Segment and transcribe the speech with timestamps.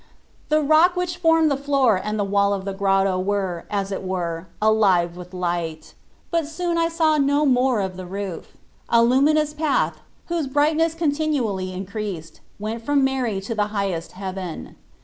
[0.49, 4.01] The rock which formed the floor and the wall of the grotto were, as it
[4.03, 5.93] were, alive with light.
[6.31, 8.57] But soon I saw no more of the roof;
[8.89, 14.75] a luminous path, whose bright ness continually increased, went from Mary to the highest heaven.